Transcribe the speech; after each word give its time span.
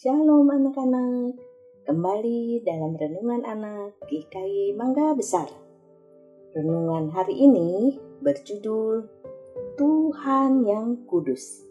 Shalom 0.00 0.48
anak-anak, 0.48 1.36
kembali 1.84 2.64
dalam 2.64 2.96
Renungan 2.96 3.44
Anak 3.44 4.00
GKI 4.08 4.72
Mangga 4.72 5.12
Besar. 5.12 5.44
Renungan 6.56 7.12
hari 7.12 7.36
ini 7.36 8.00
berjudul 8.24 9.04
Tuhan 9.76 10.64
yang 10.64 11.04
Kudus 11.04 11.68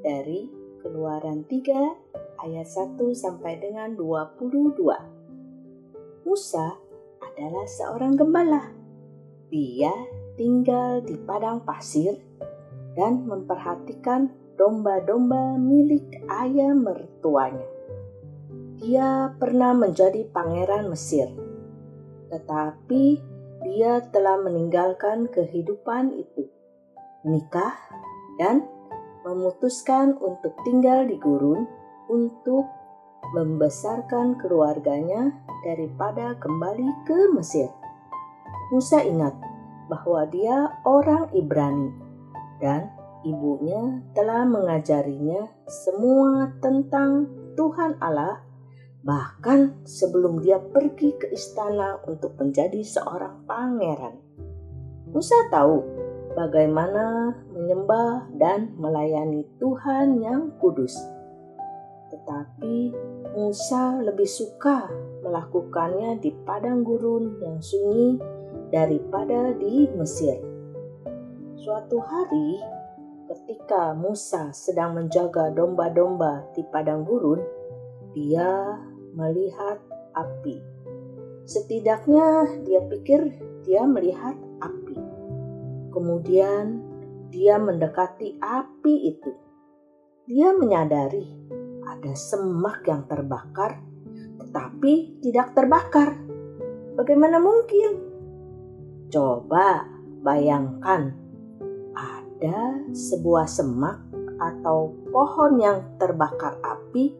dari 0.00 0.48
Keluaran 0.80 1.44
3 1.44 2.48
ayat 2.48 2.64
1 2.64 2.96
sampai 3.12 3.60
dengan 3.60 3.92
22. 4.00 6.24
Musa 6.24 6.72
adalah 7.20 7.68
seorang 7.68 8.16
gembala. 8.16 8.72
Dia 9.52 9.92
tinggal 10.40 11.04
di 11.04 11.20
padang 11.20 11.60
pasir 11.68 12.16
dan 12.96 13.28
memperhatikan 13.28 14.47
domba-domba 14.58 15.54
milik 15.54 16.26
ayah 16.26 16.74
mertuanya. 16.74 17.64
Dia 18.82 19.30
pernah 19.38 19.70
menjadi 19.70 20.26
pangeran 20.34 20.90
Mesir, 20.90 21.30
tetapi 22.26 23.22
dia 23.62 24.02
telah 24.10 24.38
meninggalkan 24.42 25.30
kehidupan 25.30 26.10
itu, 26.18 26.50
menikah, 27.22 27.74
dan 28.38 28.66
memutuskan 29.22 30.18
untuk 30.18 30.54
tinggal 30.66 31.06
di 31.06 31.18
gurun 31.18 31.66
untuk 32.10 32.66
membesarkan 33.34 34.38
keluarganya 34.42 35.34
daripada 35.62 36.34
kembali 36.38 37.06
ke 37.06 37.30
Mesir. 37.34 37.70
Musa 38.74 39.02
ingat 39.06 39.34
bahwa 39.86 40.26
dia 40.28 40.70
orang 40.82 41.30
Ibrani 41.34 41.90
dan 42.58 42.97
ibunya 43.26 44.02
telah 44.14 44.46
mengajarinya 44.46 45.48
semua 45.66 46.54
tentang 46.62 47.26
Tuhan 47.58 47.98
Allah, 47.98 48.42
bahkan 49.02 49.78
sebelum 49.82 50.42
dia 50.42 50.62
pergi 50.62 51.14
ke 51.18 51.32
istana 51.34 51.98
untuk 52.06 52.38
menjadi 52.38 52.82
seorang 52.84 53.42
pangeran. 53.46 54.14
Musa 55.10 55.34
tahu 55.50 55.82
bagaimana 56.36 57.34
menyembah 57.56 58.30
dan 58.38 58.76
melayani 58.78 59.42
Tuhan 59.58 60.22
yang 60.22 60.54
kudus. 60.62 60.94
Tetapi 62.14 62.94
Musa 63.34 63.98
lebih 64.04 64.28
suka 64.28 64.86
melakukannya 65.24 66.22
di 66.22 66.30
padang 66.46 66.86
gurun 66.86 67.42
yang 67.42 67.58
sunyi 67.58 68.16
daripada 68.70 69.52
di 69.56 69.88
Mesir. 69.96 70.38
Suatu 71.58 71.98
hari, 72.00 72.62
ketika 73.28 73.92
Musa 73.92 74.56
sedang 74.56 74.96
menjaga 74.96 75.52
domba-domba 75.52 76.48
di 76.56 76.64
padang 76.64 77.04
gurun, 77.04 77.44
dia 78.16 78.80
melihat 79.12 79.76
api. 80.16 80.56
Setidaknya 81.44 82.48
dia 82.64 82.80
pikir 82.88 83.20
dia 83.68 83.84
melihat 83.84 84.32
api. 84.64 84.96
Kemudian 85.92 86.80
dia 87.28 87.60
mendekati 87.60 88.40
api 88.40 88.94
itu. 89.12 89.32
Dia 90.24 90.56
menyadari 90.56 91.28
ada 91.84 92.12
semak 92.16 92.84
yang 92.88 93.04
terbakar, 93.08 93.80
tetapi 94.40 95.20
tidak 95.20 95.52
terbakar. 95.52 96.16
Bagaimana 96.96 97.40
mungkin? 97.40 98.08
Coba 99.08 99.88
bayangkan 100.20 101.27
ada 102.38 102.86
sebuah 102.94 103.50
semak 103.50 103.98
atau 104.38 104.94
pohon 105.10 105.58
yang 105.58 105.98
terbakar 105.98 106.54
api, 106.62 107.10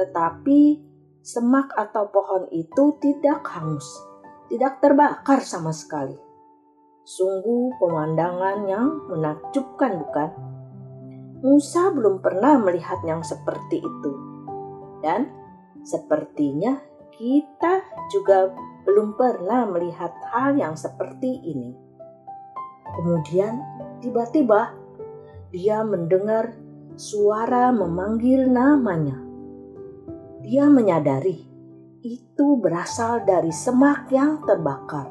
tetapi 0.00 0.80
semak 1.20 1.68
atau 1.76 2.08
pohon 2.08 2.48
itu 2.48 2.96
tidak 3.04 3.44
hangus, 3.52 3.84
tidak 4.48 4.80
terbakar 4.80 5.44
sama 5.44 5.76
sekali. 5.76 6.16
Sungguh 7.04 7.76
pemandangan 7.84 8.64
yang 8.64 8.88
menakjubkan, 9.12 10.00
bukan? 10.08 10.30
Musa 11.44 11.92
belum 11.92 12.24
pernah 12.24 12.56
melihat 12.64 13.04
yang 13.04 13.20
seperti 13.20 13.84
itu, 13.84 14.12
dan 15.04 15.28
sepertinya 15.84 16.80
kita 17.12 17.84
juga 18.08 18.48
belum 18.88 19.20
pernah 19.20 19.68
melihat 19.68 20.16
hal 20.32 20.56
yang 20.56 20.72
seperti 20.80 21.44
ini. 21.44 21.76
Kemudian 22.96 23.60
Tiba-tiba 24.00 24.72
dia 25.52 25.84
mendengar 25.84 26.56
suara 26.96 27.68
memanggil 27.68 28.48
namanya. 28.48 29.20
Dia 30.40 30.72
menyadari 30.72 31.44
itu 32.00 32.56
berasal 32.56 33.28
dari 33.28 33.52
semak 33.52 34.08
yang 34.08 34.40
terbakar. 34.48 35.04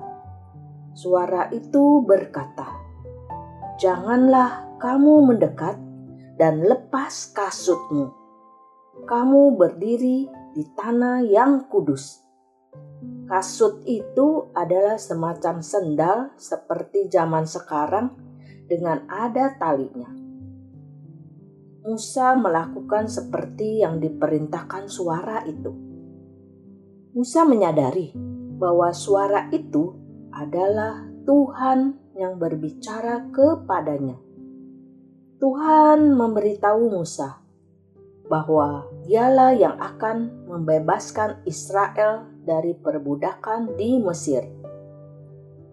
Suara 0.98 1.54
itu 1.54 2.02
berkata, 2.02 2.66
"Janganlah 3.78 4.82
kamu 4.82 5.34
mendekat 5.34 5.78
dan 6.42 6.66
lepas 6.66 7.30
kasutmu. 7.30 8.10
Kamu 9.06 9.54
berdiri 9.54 10.26
di 10.58 10.64
tanah 10.74 11.22
yang 11.30 11.70
kudus." 11.70 12.26
Kasut 13.30 13.86
itu 13.86 14.50
adalah 14.58 14.98
semacam 14.98 15.62
sendal 15.62 16.34
seperti 16.42 17.06
zaman 17.06 17.46
sekarang 17.46 18.29
dengan 18.70 19.10
ada 19.10 19.58
talinya. 19.58 20.08
Musa 21.90 22.38
melakukan 22.38 23.10
seperti 23.10 23.82
yang 23.82 23.98
diperintahkan 23.98 24.86
suara 24.86 25.42
itu. 25.50 25.74
Musa 27.18 27.42
menyadari 27.50 28.14
bahwa 28.62 28.94
suara 28.94 29.50
itu 29.50 29.98
adalah 30.30 31.10
Tuhan 31.26 31.98
yang 32.14 32.38
berbicara 32.38 33.34
kepadanya. 33.34 34.22
Tuhan 35.40 36.14
memberitahu 36.14 36.94
Musa 36.94 37.40
bahwa 38.30 38.86
dialah 39.08 39.58
yang 39.58 39.80
akan 39.82 40.46
membebaskan 40.46 41.42
Israel 41.50 42.30
dari 42.46 42.78
perbudakan 42.78 43.74
di 43.80 43.98
Mesir. 43.98 44.46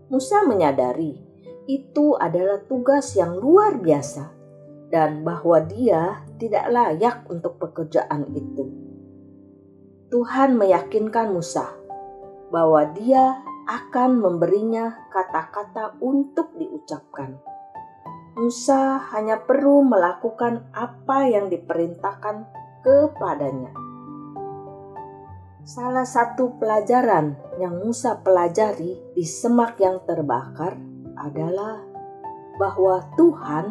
Musa 0.06 0.46
menyadari 0.46 1.25
itu 1.66 2.14
adalah 2.14 2.62
tugas 2.64 3.18
yang 3.18 3.34
luar 3.36 3.78
biasa 3.82 4.30
dan 4.90 5.26
bahwa 5.26 5.58
dia 5.66 6.22
tidak 6.38 6.70
layak 6.70 7.26
untuk 7.26 7.58
pekerjaan 7.58 8.30
itu. 8.32 8.64
Tuhan 10.06 10.54
meyakinkan 10.54 11.34
Musa 11.34 11.66
bahwa 12.54 12.86
dia 12.94 13.42
akan 13.66 14.22
memberinya 14.22 15.10
kata-kata 15.10 15.98
untuk 15.98 16.54
diucapkan. 16.54 17.34
Musa 18.38 19.02
hanya 19.10 19.42
perlu 19.42 19.82
melakukan 19.82 20.70
apa 20.70 21.26
yang 21.26 21.50
diperintahkan 21.50 22.46
kepadanya. 22.86 23.74
Salah 25.66 26.06
satu 26.06 26.54
pelajaran 26.62 27.34
yang 27.58 27.82
Musa 27.82 28.22
pelajari 28.22 29.18
di 29.18 29.26
semak 29.26 29.82
yang 29.82 29.98
terbakar 30.06 30.78
adalah 31.16 31.80
bahwa 32.56 33.04
Tuhan 33.16 33.66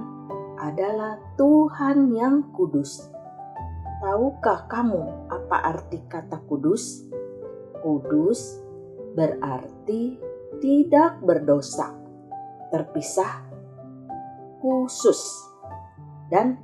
adalah 0.62 1.20
Tuhan 1.36 2.14
yang 2.14 2.54
kudus. 2.54 3.10
Tahukah 4.02 4.70
kamu 4.70 5.32
apa 5.32 5.58
arti 5.74 6.04
kata 6.06 6.42
kudus? 6.46 7.10
Kudus 7.82 8.62
berarti 9.16 10.20
tidak 10.62 11.24
berdosa, 11.24 11.96
terpisah, 12.70 13.46
khusus, 14.62 15.22
dan 16.30 16.60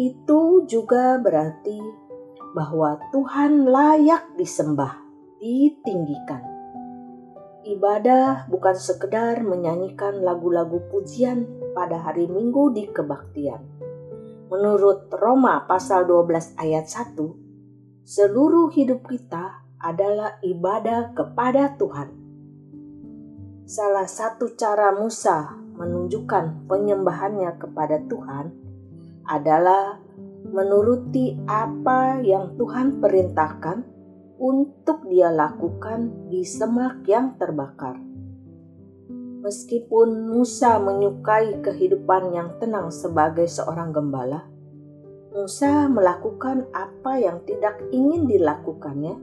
itu 0.00 0.64
juga 0.68 1.20
berarti 1.20 1.80
bahwa 2.52 3.00
Tuhan 3.12 3.68
layak 3.68 4.36
disembah, 4.36 5.00
ditinggikan. 5.40 6.51
Ibadah 7.62 8.50
bukan 8.50 8.74
sekedar 8.74 9.38
menyanyikan 9.46 10.26
lagu-lagu 10.26 10.82
pujian 10.90 11.46
pada 11.78 11.94
hari 11.94 12.26
Minggu 12.26 12.74
di 12.74 12.90
kebaktian. 12.90 13.62
Menurut 14.50 15.06
Roma 15.14 15.62
pasal 15.70 16.02
12 16.10 16.58
ayat 16.58 16.90
1, 16.90 17.14
seluruh 18.02 18.66
hidup 18.74 19.06
kita 19.06 19.62
adalah 19.78 20.42
ibadah 20.42 21.14
kepada 21.14 21.78
Tuhan. 21.78 22.10
Salah 23.62 24.10
satu 24.10 24.58
cara 24.58 24.90
Musa 24.98 25.54
menunjukkan 25.78 26.66
penyembahannya 26.66 27.62
kepada 27.62 28.02
Tuhan 28.10 28.50
adalah 29.30 30.02
menuruti 30.50 31.38
apa 31.46 32.18
yang 32.26 32.58
Tuhan 32.58 32.98
perintahkan 32.98 33.91
untuk 34.42 35.06
dia 35.06 35.30
lakukan 35.30 36.26
di 36.26 36.42
semak 36.42 37.06
yang 37.06 37.38
terbakar. 37.38 37.94
Meskipun 39.46 40.26
Musa 40.26 40.82
menyukai 40.82 41.62
kehidupan 41.62 42.34
yang 42.34 42.58
tenang 42.58 42.90
sebagai 42.90 43.46
seorang 43.46 43.94
gembala, 43.94 44.50
Musa 45.30 45.86
melakukan 45.86 46.66
apa 46.74 47.22
yang 47.22 47.38
tidak 47.46 47.78
ingin 47.94 48.26
dilakukannya 48.26 49.14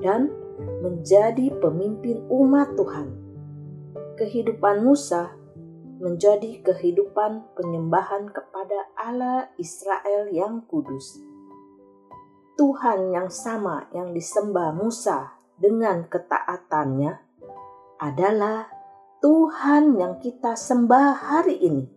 dan 0.00 0.32
menjadi 0.80 1.52
pemimpin 1.60 2.24
umat 2.32 2.72
Tuhan. 2.80 3.12
Kehidupan 4.16 4.84
Musa 4.84 5.36
menjadi 6.00 6.64
kehidupan 6.64 7.44
penyembahan 7.60 8.32
kepada 8.32 8.88
Allah 8.96 9.52
Israel 9.60 10.32
yang 10.32 10.64
kudus. 10.64 11.29
Tuhan 12.60 13.08
yang 13.08 13.32
sama 13.32 13.88
yang 13.96 14.12
disembah 14.12 14.76
Musa 14.76 15.32
dengan 15.56 16.04
ketaatannya 16.04 17.16
adalah 17.96 18.68
Tuhan 19.24 19.96
yang 19.96 20.20
kita 20.20 20.60
sembah 20.60 21.08
hari 21.24 21.56
ini. 21.56 21.88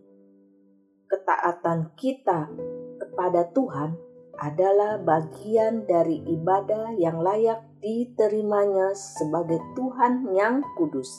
Ketaatan 1.04 1.92
kita 2.00 2.48
kepada 2.96 3.52
Tuhan 3.52 3.92
adalah 4.40 4.96
bagian 5.04 5.84
dari 5.84 6.24
ibadah 6.32 6.96
yang 6.96 7.20
layak 7.20 7.60
diterimanya 7.84 8.96
sebagai 8.96 9.60
Tuhan 9.76 10.32
yang 10.32 10.64
kudus. 10.80 11.12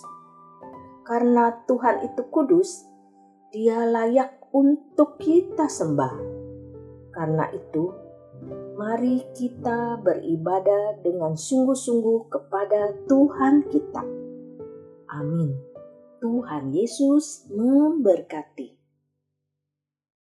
Karena 1.05 1.53
Tuhan 1.69 2.01
itu 2.01 2.25
kudus, 2.33 2.89
Dia 3.53 3.85
layak 3.85 4.41
untuk 4.57 5.21
kita 5.21 5.69
sembah. 5.69 6.17
Karena 7.13 7.45
itu, 7.53 8.04
mari 8.75 9.23
kita 9.31 10.03
beribadah 10.03 10.99
dengan 10.99 11.39
sungguh-sungguh 11.39 12.27
kepada 12.27 12.91
Tuhan 13.07 13.71
kita. 13.71 14.03
Amin. 15.15 15.55
Tuhan 16.19 16.75
Yesus 16.75 17.47
memberkati. 17.53 18.74